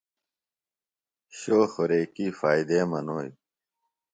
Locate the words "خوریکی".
1.71-2.27